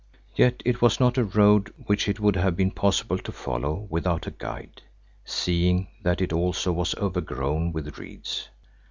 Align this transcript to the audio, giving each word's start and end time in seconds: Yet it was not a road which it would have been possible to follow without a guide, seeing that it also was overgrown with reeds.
Yet 0.35 0.63
it 0.65 0.81
was 0.81 0.99
not 0.99 1.19
a 1.19 1.23
road 1.23 1.71
which 1.85 2.07
it 2.09 2.19
would 2.19 2.35
have 2.35 2.55
been 2.57 2.71
possible 2.71 3.19
to 3.19 3.31
follow 3.31 3.85
without 3.91 4.25
a 4.25 4.31
guide, 4.31 4.81
seeing 5.23 5.89
that 6.01 6.21
it 6.21 6.33
also 6.33 6.71
was 6.71 6.95
overgrown 6.95 7.71
with 7.71 7.99
reeds. 7.99 8.49